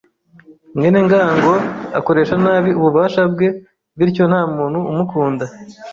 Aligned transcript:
mwene 0.77 0.99
ngango 1.05 1.53
akoresha 1.99 2.35
nabi 2.43 2.69
ububasha 2.79 3.21
bwe, 3.33 3.47
bityo 3.97 4.23
ntamuntu 4.31 4.79
umukunda. 4.91 5.45